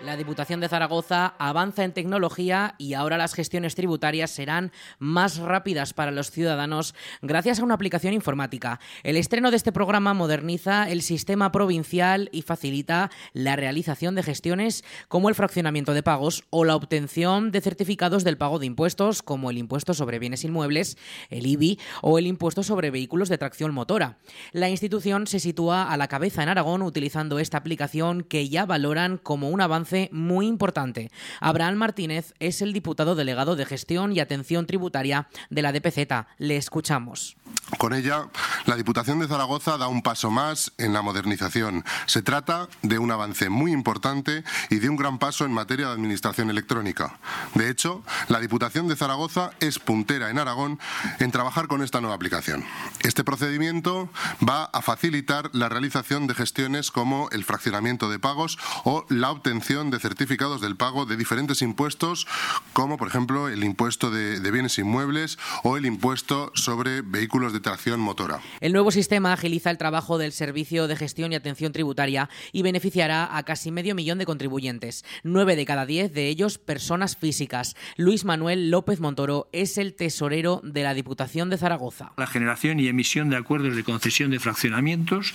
La 0.00 0.18
Diputación 0.18 0.60
de 0.60 0.68
Zaragoza 0.68 1.34
avanza 1.38 1.82
en 1.82 1.94
tecnología 1.94 2.74
y 2.76 2.92
ahora 2.92 3.16
las 3.16 3.32
gestiones 3.32 3.74
tributarias 3.74 4.30
serán 4.30 4.70
más 4.98 5.38
rápidas 5.38 5.94
para 5.94 6.10
los 6.10 6.30
ciudadanos 6.30 6.94
gracias 7.22 7.60
a 7.60 7.64
una 7.64 7.72
aplicación 7.72 8.12
informática. 8.12 8.78
El 9.04 9.16
estreno 9.16 9.50
de 9.50 9.56
este 9.56 9.72
programa 9.72 10.12
moderniza 10.12 10.90
el 10.90 11.00
sistema 11.00 11.50
provincial 11.50 12.28
y 12.30 12.42
facilita 12.42 13.10
la 13.32 13.56
realización 13.56 14.14
de 14.14 14.22
gestiones 14.22 14.84
como 15.08 15.30
el 15.30 15.34
fraccionamiento 15.34 15.94
de 15.94 16.02
pagos 16.02 16.44
o 16.50 16.66
la 16.66 16.76
obtención 16.76 17.50
de 17.50 17.62
certificados 17.62 18.22
del 18.22 18.36
pago 18.36 18.58
de 18.58 18.66
impuestos 18.66 19.22
como 19.22 19.48
el 19.48 19.56
impuesto 19.56 19.94
sobre 19.94 20.18
bienes 20.18 20.44
inmuebles, 20.44 20.98
el 21.30 21.46
IBI 21.46 21.78
o 22.02 22.18
el 22.18 22.26
impuesto 22.26 22.62
sobre 22.62 22.90
vehículos 22.90 23.30
de 23.30 23.38
tracción 23.38 23.72
motora. 23.72 24.18
La 24.52 24.68
institución 24.68 25.26
se 25.26 25.40
sitúa 25.40 25.90
a 25.90 25.96
la 25.96 26.08
cabeza 26.08 26.42
en 26.42 26.50
Aragón 26.50 26.82
utilizando 26.82 27.38
esta 27.38 27.56
aplicación 27.56 28.24
que 28.24 28.50
ya 28.50 28.66
valoran 28.66 29.16
como 29.16 29.48
un 29.48 29.62
avance 29.62 29.85
muy 30.12 30.46
importante. 30.46 31.10
Abraham 31.40 31.76
Martínez 31.76 32.34
es 32.38 32.62
el 32.62 32.72
diputado 32.72 33.14
delegado 33.14 33.56
de 33.56 33.66
Gestión 33.66 34.12
y 34.12 34.20
Atención 34.20 34.66
Tributaria 34.66 35.28
de 35.50 35.62
la 35.62 35.72
DPZ. 35.72 36.26
Le 36.38 36.56
escuchamos. 36.56 37.36
Con 37.78 37.94
ella, 37.94 38.28
la 38.64 38.76
Diputación 38.76 39.18
de 39.18 39.26
Zaragoza 39.26 39.76
da 39.76 39.88
un 39.88 40.02
paso 40.02 40.30
más 40.30 40.72
en 40.78 40.92
la 40.92 41.02
modernización. 41.02 41.84
Se 42.06 42.22
trata 42.22 42.68
de 42.82 42.98
un 42.98 43.10
avance 43.10 43.48
muy 43.48 43.72
importante 43.72 44.44
y 44.70 44.76
de 44.76 44.88
un 44.88 44.96
gran 44.96 45.18
paso 45.18 45.44
en 45.44 45.52
materia 45.52 45.88
de 45.88 45.92
administración 45.92 46.48
electrónica. 46.48 47.18
De 47.54 47.68
hecho, 47.68 48.04
la 48.28 48.40
Diputación 48.40 48.86
de 48.86 48.94
Zaragoza 48.94 49.50
es 49.58 49.80
puntera 49.80 50.30
en 50.30 50.38
Aragón 50.38 50.78
en 51.18 51.32
trabajar 51.32 51.66
con 51.66 51.82
esta 51.82 52.00
nueva 52.00 52.14
aplicación. 52.14 52.64
Este 53.00 53.24
procedimiento 53.24 54.08
va 54.48 54.64
a 54.64 54.80
facilitar 54.80 55.50
la 55.52 55.68
realización 55.68 56.26
de 56.26 56.34
gestiones 56.34 56.90
como 56.90 57.28
el 57.32 57.44
fraccionamiento 57.44 58.08
de 58.08 58.18
pagos 58.18 58.58
o 58.84 59.04
la 59.08 59.30
obtención 59.30 59.90
de 59.90 59.98
certificados 59.98 60.60
del 60.60 60.76
pago 60.76 61.04
de 61.04 61.16
diferentes 61.16 61.62
impuestos, 61.62 62.26
como 62.72 62.96
por 62.96 63.08
ejemplo 63.08 63.48
el 63.48 63.64
impuesto 63.64 64.10
de, 64.10 64.38
bienes 64.50 64.78
inmuebles 64.78 65.38
o 65.64 65.76
el 65.76 65.86
impuesto 65.86 66.52
sobre 66.54 67.02
vehículos 67.02 67.52
de 67.52 67.55
tracción 67.60 68.00
motora. 68.00 68.40
El 68.60 68.72
nuevo 68.72 68.90
sistema 68.90 69.32
agiliza 69.32 69.70
el 69.70 69.78
trabajo 69.78 70.18
del 70.18 70.32
Servicio 70.32 70.88
de 70.88 70.96
Gestión 70.96 71.32
y 71.32 71.36
Atención 71.36 71.72
Tributaria 71.72 72.28
y 72.52 72.62
beneficiará 72.62 73.36
a 73.36 73.42
casi 73.44 73.70
medio 73.70 73.94
millón 73.94 74.18
de 74.18 74.26
contribuyentes, 74.26 75.04
nueve 75.22 75.56
de 75.56 75.66
cada 75.66 75.86
diez 75.86 76.12
de 76.12 76.28
ellos 76.28 76.58
personas 76.58 77.16
físicas. 77.16 77.76
Luis 77.96 78.24
Manuel 78.24 78.70
López 78.70 79.00
Montoro 79.00 79.48
es 79.52 79.78
el 79.78 79.94
tesorero 79.94 80.60
de 80.64 80.82
la 80.82 80.94
Diputación 80.94 81.50
de 81.50 81.58
Zaragoza. 81.58 82.12
La 82.16 82.26
generación 82.26 82.80
y 82.80 82.88
emisión 82.88 83.30
de 83.30 83.36
acuerdos 83.36 83.76
de 83.76 83.84
concesión 83.84 84.30
de 84.30 84.40
fraccionamientos, 84.40 85.34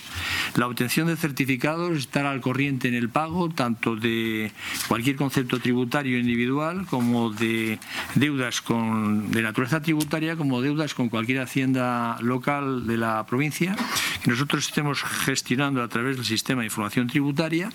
la 0.56 0.66
obtención 0.66 1.08
de 1.08 1.16
certificados, 1.16 1.98
estar 1.98 2.26
al 2.26 2.40
corriente 2.40 2.88
en 2.88 2.94
el 2.94 3.08
pago 3.08 3.48
tanto 3.48 3.96
de 3.96 4.52
cualquier 4.88 5.16
concepto 5.16 5.60
tributario 5.60 6.18
individual 6.18 6.86
como 6.86 7.30
de 7.30 7.78
deudas 8.14 8.60
con, 8.60 9.30
de 9.30 9.42
naturaleza 9.42 9.80
tributaria 9.82 10.36
como 10.36 10.60
deudas 10.60 10.94
con 10.94 11.08
cualquier 11.08 11.40
hacienda 11.40 12.11
local 12.20 12.86
de 12.86 12.96
la 12.96 13.24
provincia 13.26 13.76
que 14.22 14.30
nosotros 14.30 14.66
estemos 14.66 15.02
gestionando 15.02 15.82
a 15.82 15.88
través 15.88 16.16
del 16.16 16.24
sistema 16.24 16.62
de 16.62 16.66
información 16.66 17.06
tributaria 17.06 17.70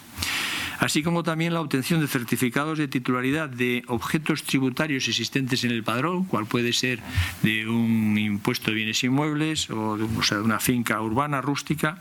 así 0.80 1.04
como 1.04 1.24
también 1.24 1.54
la 1.54 1.62
obtención 1.62 2.02
de 2.02 2.08
certificados 2.08 2.78
de 2.78 2.88
titularidad 2.88 3.50
de 3.50 3.84
objetos 3.88 4.44
tributarios 4.44 5.08
existentes 5.08 5.64
en 5.64 5.72
el 5.72 5.84
padrón, 5.84 6.26
cual 6.26 6.46
puede 6.46 6.74
ser 6.74 7.00
de 7.42 7.68
un 7.68 8.18
impuesto 8.18 8.72
de 8.72 8.76
bienes 8.76 9.04
inmuebles 9.04 9.70
o 9.70 9.88
o 9.88 9.98
de 9.98 10.42
una 10.42 10.60
finca 10.60 11.02
urbana 11.02 11.40
rústica, 11.42 11.98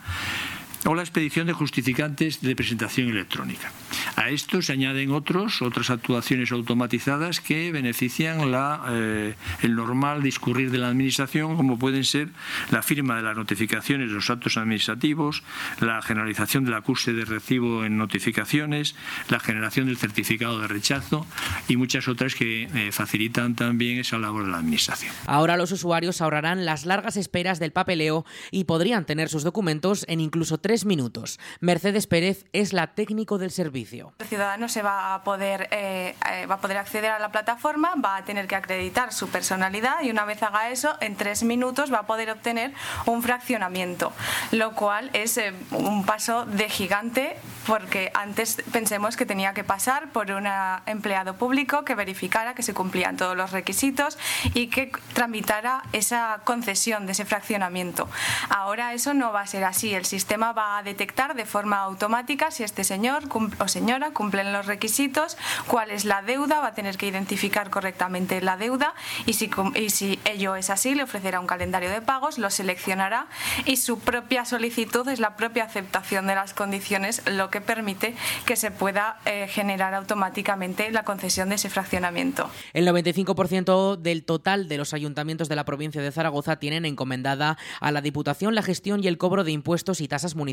o 0.85 0.95
la 0.95 1.03
expedición 1.03 1.47
de 1.47 1.53
justificantes 1.53 2.41
de 2.41 2.55
presentación 2.55 3.09
electrónica. 3.09 3.73
A 4.17 4.31
esto 4.31 4.63
se 4.63 4.73
añaden 4.73 5.11
otros, 5.11 5.63
otras 5.63 5.91
actuaciones 5.91 6.53
automatizadas 6.53 7.41
que 7.41 7.73
benefician 7.73 8.51
la, 8.51 8.85
eh, 8.91 9.35
el 9.63 9.75
normal 9.75 10.23
discurrir 10.23 10.71
de 10.71 10.79
la 10.79 10.89
Administración, 10.89 11.57
como 11.57 11.79
pueden 11.79 12.05
ser 12.05 12.29
la 12.71 12.83
firma 12.83 13.17
de 13.17 13.23
las 13.23 13.37
notificaciones 13.37 14.09
de 14.09 14.15
los 14.15 14.31
actos 14.31 14.57
administrativos, 14.57 15.43
la 15.81 16.03
generalización 16.03 16.65
del 16.65 16.75
acuse 16.75 17.13
de 17.13 17.25
recibo 17.25 17.85
en 17.85 17.97
notificaciones, 17.97 18.95
la 19.29 19.41
generación 19.41 19.87
del 19.87 19.97
certificado 19.97 20.61
de 20.61 20.69
rechazo 20.69 21.27
y 21.69 21.77
muchas 21.77 22.09
otras 22.09 22.35
que 22.35 22.65
eh, 22.65 22.93
facilitan 22.93 23.55
también 23.55 23.99
esa 23.99 24.19
labor 24.19 24.45
de 24.45 24.51
la 24.51 24.59
Administración. 24.59 25.13
Ahora 25.27 25.57
los 25.57 25.73
usuarios 25.73 26.21
ahorrarán 26.21 26.65
las 26.65 26.87
largas 26.87 27.17
esperas 27.17 27.59
del 27.59 27.73
papeleo 27.73 28.25
y 28.51 28.65
podrían 28.65 29.05
tener 29.05 29.29
sus 29.29 29.43
documentos 29.43 30.05
en 30.09 30.21
incluso 30.21 30.59
tres 30.67 30.85
minutos. 30.85 31.39
Mercedes 31.61 32.09
Pérez 32.09 32.45
es 32.53 32.73
la 32.73 32.89
técnico 32.89 33.39
del 33.39 33.53
servicio. 33.53 34.13
El 34.19 34.27
ciudadano 34.27 34.69
se 34.69 34.83
va 34.83 35.15
a 35.15 35.23
poder, 35.23 35.69
eh, 35.71 36.17
eh, 36.29 36.47
va 36.47 36.57
a 36.57 36.61
poder 36.61 36.77
acceder 36.77 37.13
a 37.13 37.21
la 37.21 37.31
plataforma, 37.31 37.95
va 38.05 38.17
a 38.17 38.25
tener 38.25 38.49
que 38.49 38.57
acreditar 38.57 39.13
su 39.13 39.29
personalidad 39.29 40.03
y 40.03 40.11
una 40.11 40.25
vez 40.25 40.43
haga 40.43 40.71
eso, 40.71 40.97
en 41.01 41.15
tres 41.15 41.45
minutos 41.45 41.93
va 41.93 41.99
a 41.99 42.07
poder 42.09 42.33
obtener 42.33 42.73
un 43.05 43.23
fraccionamiento, 43.23 44.13
lo 44.51 44.73
cual 44.73 45.09
es 45.13 45.39
eh, 45.39 45.55
un 45.71 46.05
paso 46.05 46.47
de 46.47 46.69
gigante 46.69 47.37
porque 47.69 48.11
antes 48.15 48.57
pensemos 48.73 49.17
que 49.17 49.25
tenía 49.25 49.55
que 49.55 49.63
pasar 49.63 50.11
por 50.11 50.33
un 50.33 50.49
empleado 50.87 51.35
público 51.35 51.85
que 51.85 51.95
verificara 51.95 52.55
que 52.55 52.63
se 52.65 52.75
cumplían 52.75 53.17
todos 53.17 53.37
los 53.37 53.53
requisitos 53.53 54.19
y 54.55 54.67
que 54.67 54.91
tramitara 55.13 55.83
esa 55.93 56.41
concesión 56.45 57.07
de 57.07 57.13
ese 57.13 57.25
fraccionamiento. 57.25 58.09
Ahora 58.49 58.95
eso 58.95 59.15
no 59.15 59.33
va 59.33 59.43
a 59.43 59.47
ser 59.47 59.63
así. 59.63 59.95
El 59.95 60.05
sistema 60.05 60.53
va 60.57 60.79
a 60.79 60.83
detectar 60.83 61.35
de 61.35 61.45
forma 61.45 61.79
automática 61.79 62.51
si 62.51 62.63
este 62.63 62.85
señor 62.85 63.25
o 63.59 63.69
señora 63.69 64.13
cumplen 64.13 64.53
los 64.53 64.67
requisitos, 64.67 65.37
cuál 65.67 65.91
es 65.91 66.05
la 66.05 66.23
deuda, 66.23 66.61
va 66.61 66.69
a 66.69 66.75
tener 66.75 66.97
que 66.97 67.07
identificar 67.07 67.71
correctamente 67.71 68.41
la 68.41 68.57
deuda 68.57 68.95
y 69.27 69.35
si, 69.35 69.51
y 69.75 69.91
si 69.91 70.19
ello 70.25 70.57
es 70.57 70.71
así, 70.71 70.95
le 70.95 71.03
ofrecerá 71.03 71.41
un 71.41 71.47
calendario 71.47 71.91
de 71.91 72.01
pagos, 72.01 72.39
lo 72.39 72.51
seleccionará 72.51 73.27
y 73.65 73.77
su 73.77 73.99
propia 73.99 74.45
solicitud 74.45 75.07
es 75.09 75.21
la 75.21 75.37
propia 75.37 75.65
aceptación 75.65 76.27
de 76.27 76.35
las 76.35 76.55
condiciones, 76.55 77.23
lo 77.27 77.51
que 77.51 77.61
permite 77.61 78.15
que 78.47 78.57
se 78.57 78.71
pueda 78.71 79.19
eh, 79.27 79.49
generar 79.49 79.95
automáticamente 79.95 80.91
la 80.91 81.05
concesión 81.05 81.49
de 81.49 81.57
ese 81.57 81.69
fraccionamiento. 81.69 82.49
El 82.73 82.87
95% 82.87 83.97
del 83.97 84.25
total 84.25 84.69
de 84.69 84.79
los 84.79 84.95
ayuntamientos 84.95 85.49
de 85.49 85.57
la 85.57 85.65
provincia 85.65 86.01
de 86.01 86.13
Zaragoza 86.13 86.57
tienen 86.57 86.85
encomendada 86.85 87.59
a 87.81 87.91
la 87.91 88.01
Diputación 88.01 88.55
la 88.55 88.63
gestión 88.63 89.03
y 89.03 89.09
el 89.09 89.19
cobro 89.19 89.45
de 89.45 89.53
impuestos 89.53 90.01
y 90.01 90.09
tasas 90.09 90.35
municipales, 90.35 90.46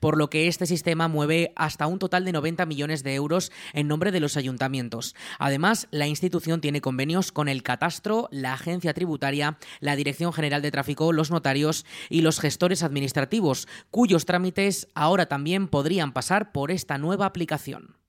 por 0.00 0.16
lo 0.16 0.30
que 0.30 0.48
este 0.48 0.66
sistema 0.66 1.08
mueve 1.08 1.52
hasta 1.56 1.86
un 1.86 1.98
total 1.98 2.24
de 2.24 2.32
90 2.32 2.66
millones 2.66 3.02
de 3.02 3.14
euros 3.14 3.52
en 3.72 3.88
nombre 3.88 4.12
de 4.12 4.20
los 4.20 4.36
ayuntamientos. 4.36 5.14
Además, 5.38 5.88
la 5.90 6.06
institución 6.06 6.60
tiene 6.60 6.80
convenios 6.80 7.32
con 7.32 7.48
el 7.48 7.62
Catastro, 7.62 8.28
la 8.30 8.54
Agencia 8.54 8.94
Tributaria, 8.94 9.58
la 9.80 9.96
Dirección 9.96 10.32
General 10.32 10.62
de 10.62 10.70
Tráfico, 10.70 11.12
los 11.12 11.30
notarios 11.30 11.84
y 12.08 12.22
los 12.22 12.40
gestores 12.40 12.82
administrativos, 12.82 13.68
cuyos 13.90 14.24
trámites 14.24 14.88
ahora 14.94 15.26
también 15.26 15.68
podrían 15.68 16.12
pasar 16.12 16.52
por 16.52 16.70
esta 16.70 16.98
nueva 16.98 17.26
aplicación. 17.26 18.01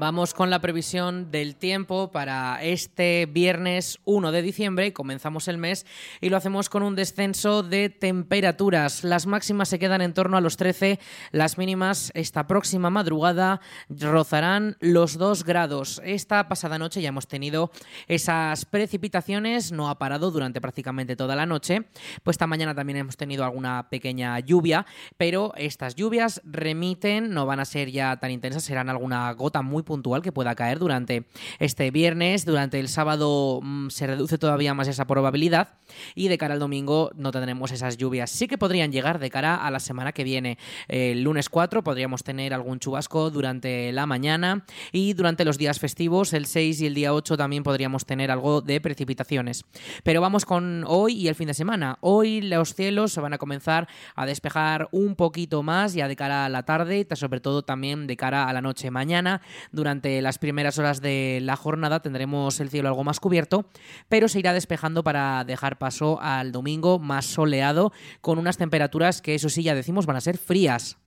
Vamos 0.00 0.32
con 0.32 0.48
la 0.48 0.60
previsión 0.60 1.32
del 1.32 1.56
tiempo 1.56 2.12
para 2.12 2.62
este 2.62 3.26
viernes 3.26 3.98
1 4.04 4.30
de 4.30 4.42
diciembre. 4.42 4.92
Comenzamos 4.92 5.48
el 5.48 5.58
mes 5.58 5.86
y 6.20 6.28
lo 6.28 6.36
hacemos 6.36 6.68
con 6.68 6.84
un 6.84 6.94
descenso 6.94 7.64
de 7.64 7.88
temperaturas. 7.88 9.02
Las 9.02 9.26
máximas 9.26 9.68
se 9.68 9.80
quedan 9.80 10.00
en 10.00 10.14
torno 10.14 10.36
a 10.36 10.40
los 10.40 10.56
13, 10.56 11.00
las 11.32 11.58
mínimas 11.58 12.12
esta 12.14 12.46
próxima 12.46 12.90
madrugada 12.90 13.60
rozarán 13.88 14.76
los 14.78 15.18
2 15.18 15.42
grados. 15.42 16.00
Esta 16.04 16.46
pasada 16.46 16.78
noche 16.78 17.02
ya 17.02 17.08
hemos 17.08 17.26
tenido 17.26 17.72
esas 18.06 18.66
precipitaciones, 18.66 19.72
no 19.72 19.90
ha 19.90 19.98
parado 19.98 20.30
durante 20.30 20.60
prácticamente 20.60 21.16
toda 21.16 21.34
la 21.34 21.44
noche. 21.44 21.88
Pues 22.22 22.34
esta 22.34 22.46
mañana 22.46 22.72
también 22.72 22.98
hemos 22.98 23.16
tenido 23.16 23.44
alguna 23.44 23.88
pequeña 23.90 24.38
lluvia, 24.38 24.86
pero 25.16 25.52
estas 25.56 25.96
lluvias 25.96 26.40
remiten, 26.44 27.30
no 27.30 27.46
van 27.46 27.58
a 27.58 27.64
ser 27.64 27.90
ya 27.90 28.16
tan 28.18 28.30
intensas, 28.30 28.62
serán 28.62 28.88
alguna 28.90 29.32
gota 29.32 29.60
muy 29.60 29.87
puntual 29.88 30.22
que 30.22 30.30
pueda 30.30 30.54
caer 30.54 30.78
durante 30.78 31.24
este 31.58 31.90
viernes. 31.90 32.44
Durante 32.44 32.78
el 32.78 32.88
sábado 32.88 33.60
mm, 33.62 33.88
se 33.88 34.06
reduce 34.06 34.36
todavía 34.38 34.74
más 34.74 34.86
esa 34.86 35.06
probabilidad 35.06 35.78
y 36.14 36.28
de 36.28 36.36
cara 36.36 36.54
al 36.54 36.60
domingo 36.60 37.10
no 37.16 37.32
tendremos 37.32 37.72
esas 37.72 37.96
lluvias. 37.96 38.30
Sí 38.30 38.46
que 38.46 38.58
podrían 38.58 38.92
llegar 38.92 39.18
de 39.18 39.30
cara 39.30 39.56
a 39.56 39.70
la 39.70 39.80
semana 39.80 40.12
que 40.12 40.24
viene. 40.24 40.58
El 40.88 41.22
lunes 41.22 41.48
4 41.48 41.82
podríamos 41.82 42.22
tener 42.22 42.52
algún 42.52 42.78
chubasco 42.78 43.30
durante 43.30 43.90
la 43.92 44.06
mañana 44.06 44.66
y 44.92 45.14
durante 45.14 45.46
los 45.46 45.56
días 45.56 45.80
festivos, 45.80 46.34
el 46.34 46.44
6 46.44 46.82
y 46.82 46.86
el 46.86 46.94
día 46.94 47.14
8 47.14 47.36
también 47.38 47.62
podríamos 47.62 48.04
tener 48.04 48.30
algo 48.30 48.60
de 48.60 48.80
precipitaciones. 48.80 49.64
Pero 50.04 50.20
vamos 50.20 50.44
con 50.44 50.84
hoy 50.86 51.14
y 51.14 51.28
el 51.28 51.34
fin 51.34 51.48
de 51.48 51.54
semana. 51.54 51.96
Hoy 52.02 52.42
los 52.42 52.74
cielos 52.74 53.12
se 53.12 53.22
van 53.22 53.32
a 53.32 53.38
comenzar 53.38 53.88
a 54.14 54.26
despejar 54.26 54.88
un 54.92 55.16
poquito 55.16 55.62
más 55.62 55.94
ya 55.94 56.08
de 56.08 56.16
cara 56.16 56.44
a 56.44 56.48
la 56.50 56.64
tarde, 56.64 57.06
sobre 57.14 57.40
todo 57.40 57.62
también 57.62 58.06
de 58.06 58.16
cara 58.16 58.48
a 58.48 58.52
la 58.52 58.60
noche. 58.60 58.90
Mañana 58.90 59.40
durante 59.78 60.20
las 60.20 60.38
primeras 60.38 60.78
horas 60.78 61.00
de 61.00 61.38
la 61.42 61.56
jornada 61.56 62.02
tendremos 62.02 62.60
el 62.60 62.68
cielo 62.68 62.88
algo 62.88 63.04
más 63.04 63.20
cubierto, 63.20 63.66
pero 64.08 64.28
se 64.28 64.40
irá 64.40 64.52
despejando 64.52 65.02
para 65.02 65.44
dejar 65.44 65.78
paso 65.78 66.20
al 66.20 66.52
domingo 66.52 66.98
más 66.98 67.24
soleado, 67.24 67.92
con 68.20 68.38
unas 68.38 68.58
temperaturas 68.58 69.22
que 69.22 69.34
eso 69.34 69.48
sí 69.48 69.62
ya 69.62 69.74
decimos 69.74 70.04
van 70.04 70.16
a 70.16 70.20
ser 70.20 70.36
frías. 70.36 70.98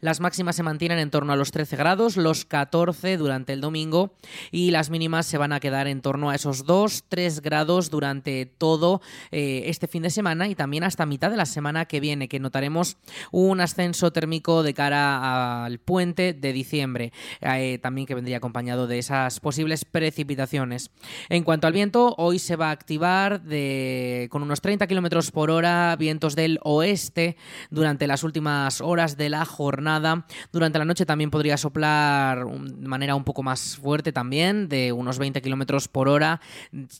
Las 0.00 0.20
máximas 0.20 0.56
se 0.56 0.62
mantienen 0.62 0.98
en 0.98 1.10
torno 1.10 1.32
a 1.32 1.36
los 1.36 1.50
13 1.50 1.76
grados, 1.76 2.16
los 2.16 2.44
14 2.44 3.16
durante 3.16 3.52
el 3.52 3.60
domingo 3.60 4.14
y 4.50 4.70
las 4.70 4.90
mínimas 4.90 5.26
se 5.26 5.38
van 5.38 5.52
a 5.52 5.60
quedar 5.60 5.86
en 5.86 6.00
torno 6.00 6.30
a 6.30 6.34
esos 6.34 6.66
2-3 6.66 7.40
grados 7.40 7.90
durante 7.90 8.46
todo 8.46 9.00
eh, 9.30 9.64
este 9.66 9.86
fin 9.86 10.02
de 10.02 10.10
semana 10.10 10.48
y 10.48 10.54
también 10.54 10.84
hasta 10.84 11.06
mitad 11.06 11.30
de 11.30 11.36
la 11.36 11.46
semana 11.46 11.84
que 11.86 12.00
viene, 12.00 12.28
que 12.28 12.40
notaremos 12.40 12.96
un 13.32 13.60
ascenso 13.60 14.12
térmico 14.12 14.62
de 14.62 14.74
cara 14.74 15.64
al 15.64 15.78
puente 15.78 16.32
de 16.32 16.52
diciembre, 16.52 17.12
eh, 17.40 17.78
también 17.82 18.06
que 18.06 18.14
vendría 18.14 18.38
acompañado 18.38 18.86
de 18.86 18.98
esas 18.98 19.40
posibles 19.40 19.84
precipitaciones. 19.84 20.90
En 21.28 21.44
cuanto 21.44 21.66
al 21.66 21.72
viento, 21.72 22.14
hoy 22.18 22.38
se 22.38 22.56
va 22.56 22.68
a 22.68 22.72
activar 22.72 23.42
con 24.30 24.42
unos 24.42 24.60
30 24.60 24.86
kilómetros 24.86 25.30
por 25.30 25.50
hora 25.50 25.94
vientos 25.96 26.34
del 26.34 26.58
oeste 26.62 27.36
durante 27.70 28.06
las 28.06 28.22
últimas 28.24 28.80
horas 28.80 29.16
de 29.16 29.28
la 29.28 29.44
jornada 29.44 29.65
Durante 30.52 30.78
la 30.78 30.84
noche 30.84 31.06
también 31.06 31.30
podría 31.30 31.56
soplar 31.56 32.46
de 32.46 32.88
manera 32.88 33.14
un 33.14 33.24
poco 33.24 33.42
más 33.42 33.76
fuerte 33.76 34.12
también, 34.12 34.68
de 34.68 34.92
unos 34.92 35.18
20 35.18 35.42
kilómetros 35.42 35.88
por 35.88 36.08
hora, 36.08 36.40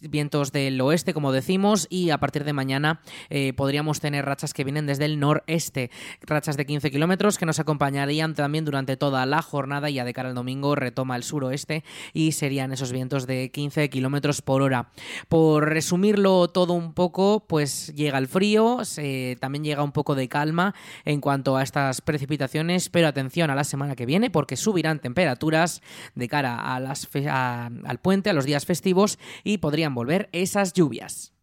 vientos 0.00 0.52
del 0.52 0.80
oeste, 0.80 1.14
como 1.14 1.32
decimos, 1.32 1.86
y 1.90 2.10
a 2.10 2.18
partir 2.18 2.44
de 2.44 2.52
mañana 2.52 3.00
eh, 3.30 3.52
podríamos 3.52 4.00
tener 4.00 4.24
rachas 4.24 4.54
que 4.54 4.64
vienen 4.64 4.86
desde 4.86 5.04
el 5.04 5.20
noreste, 5.20 5.90
rachas 6.22 6.56
de 6.56 6.66
15 6.66 6.90
kilómetros 6.90 7.38
que 7.38 7.46
nos 7.46 7.60
acompañarían 7.60 8.34
también 8.34 8.64
durante 8.64 8.96
toda 8.96 9.26
la 9.26 9.42
jornada. 9.42 9.90
Ya 9.90 10.04
de 10.04 10.12
cara 10.12 10.30
al 10.30 10.34
domingo 10.34 10.74
retoma 10.74 11.16
el 11.16 11.22
suroeste 11.22 11.84
y 12.12 12.32
serían 12.32 12.72
esos 12.72 12.92
vientos 12.92 13.26
de 13.26 13.50
15 13.50 13.88
kilómetros 13.90 14.42
por 14.42 14.62
hora. 14.62 14.90
Por 15.28 15.68
resumirlo 15.68 16.48
todo 16.48 16.72
un 16.72 16.92
poco, 16.92 17.44
pues 17.46 17.92
llega 17.94 18.18
el 18.18 18.28
frío, 18.28 18.78
también 19.40 19.64
llega 19.64 19.82
un 19.82 19.92
poco 19.92 20.14
de 20.14 20.28
calma 20.28 20.74
en 21.04 21.20
cuanto 21.20 21.56
a 21.56 21.62
estas 21.62 22.00
precipitaciones 22.00 22.55
pero 22.90 23.08
atención 23.08 23.50
a 23.50 23.54
la 23.54 23.64
semana 23.64 23.96
que 23.96 24.06
viene 24.06 24.30
porque 24.30 24.56
subirán 24.56 24.98
temperaturas 24.98 25.82
de 26.14 26.28
cara 26.28 26.74
al 26.74 27.98
puente, 28.00 28.30
a 28.30 28.32
los 28.32 28.44
días 28.44 28.64
festivos 28.66 29.18
y 29.44 29.58
podrían 29.58 29.94
volver 29.94 30.28
esas 30.32 30.72
lluvias. 30.72 31.35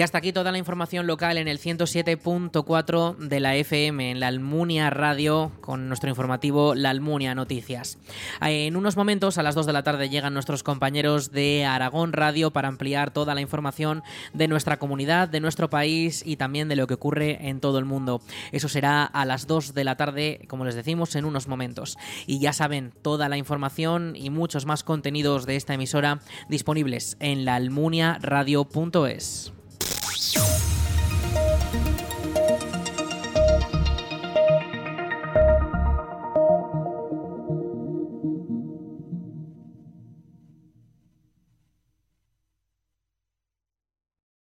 Y 0.00 0.02
hasta 0.02 0.16
aquí 0.16 0.32
toda 0.32 0.50
la 0.50 0.56
información 0.56 1.06
local 1.06 1.36
en 1.36 1.46
el 1.46 1.60
107.4 1.60 3.18
de 3.18 3.38
la 3.38 3.54
FM, 3.56 4.12
en 4.12 4.18
la 4.18 4.28
Almunia 4.28 4.88
Radio, 4.88 5.52
con 5.60 5.88
nuestro 5.88 6.08
informativo 6.08 6.74
La 6.74 6.88
Almunia 6.88 7.34
Noticias. 7.34 7.98
En 8.40 8.76
unos 8.76 8.96
momentos, 8.96 9.36
a 9.36 9.42
las 9.42 9.54
2 9.54 9.66
de 9.66 9.74
la 9.74 9.82
tarde, 9.82 10.08
llegan 10.08 10.32
nuestros 10.32 10.62
compañeros 10.62 11.32
de 11.32 11.66
Aragón 11.66 12.14
Radio 12.14 12.50
para 12.50 12.68
ampliar 12.68 13.10
toda 13.10 13.34
la 13.34 13.42
información 13.42 14.02
de 14.32 14.48
nuestra 14.48 14.78
comunidad, 14.78 15.28
de 15.28 15.40
nuestro 15.40 15.68
país 15.68 16.22
y 16.24 16.36
también 16.36 16.70
de 16.70 16.76
lo 16.76 16.86
que 16.86 16.94
ocurre 16.94 17.50
en 17.50 17.60
todo 17.60 17.78
el 17.78 17.84
mundo. 17.84 18.22
Eso 18.52 18.70
será 18.70 19.04
a 19.04 19.26
las 19.26 19.46
2 19.46 19.74
de 19.74 19.84
la 19.84 19.98
tarde, 19.98 20.46
como 20.48 20.64
les 20.64 20.76
decimos, 20.76 21.14
en 21.14 21.26
unos 21.26 21.46
momentos. 21.46 21.98
Y 22.26 22.40
ya 22.40 22.54
saben, 22.54 22.94
toda 23.02 23.28
la 23.28 23.36
información 23.36 24.16
y 24.16 24.30
muchos 24.30 24.64
más 24.64 24.82
contenidos 24.82 25.44
de 25.44 25.56
esta 25.56 25.74
emisora 25.74 26.20
disponibles 26.48 27.18
en 27.20 27.44
laalmuniaradio.es. 27.44 29.52